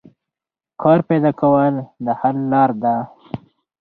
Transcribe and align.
کار 0.81 0.99
پیدا 1.09 1.31
کول 1.39 1.73
د 2.05 2.07
حل 2.19 2.37
لار 2.51 2.71
ده. 2.83 2.95